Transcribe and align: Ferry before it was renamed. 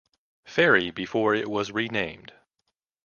Ferry 0.45 0.89
before 0.89 1.35
it 1.35 1.47
was 1.47 1.71
renamed. 1.71 2.33